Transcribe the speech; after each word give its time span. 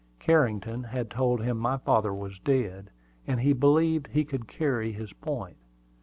Carrington 0.17 0.83
had 0.85 1.11
told 1.11 1.43
him 1.43 1.59
my 1.59 1.77
father 1.77 2.11
was 2.11 2.39
dead, 2.39 2.89
and 3.27 3.39
he 3.39 3.53
believed 3.53 4.07
he 4.07 4.25
could 4.25 4.47
carry 4.47 4.91
his 4.93 5.13
point. 5.13 5.57